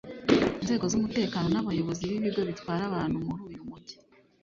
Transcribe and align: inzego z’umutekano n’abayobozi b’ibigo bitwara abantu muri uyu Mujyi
inzego 0.61 0.85
z’umutekano 0.91 1.47
n’abayobozi 1.51 2.03
b’ibigo 2.09 2.41
bitwara 2.49 2.81
abantu 2.89 3.17
muri 3.25 3.41
uyu 3.49 3.61
Mujyi 3.67 3.95